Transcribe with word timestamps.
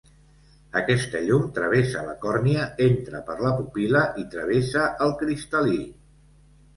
Aquesta 0.79 1.19
llum 1.25 1.41
travessa 1.57 2.01
la 2.07 2.15
còrnia, 2.23 2.63
entra 2.85 3.21
per 3.27 3.35
la 3.47 3.51
pupil·la 3.59 4.01
i 4.23 4.25
travessa 4.37 4.87
el 5.09 5.15
cristal·lí. 5.21 5.77